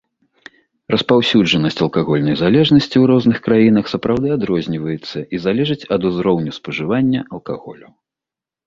[0.93, 7.87] Распаўсюджанасць алкагольнай залежнасці ў розных краінах сапраўды адрозніваецца і залежыць ад узроўню спажывання алкаголю.